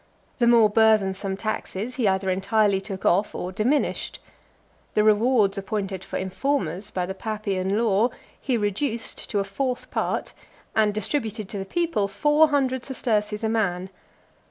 [0.39, 4.17] The more burthensome taxes he either entirely took off, or diminished.
[4.95, 8.09] The rewards appointed for informers by the Papian law,
[8.41, 10.33] he reduced to a fourth part,
[10.75, 13.91] and distributed to the people four hundred sesterces a man.